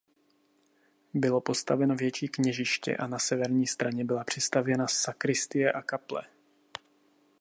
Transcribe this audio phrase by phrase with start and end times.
[1.13, 6.23] Bylo postaveno větší kněžiště a na severní straně byla přistavěna sakristie a kaple.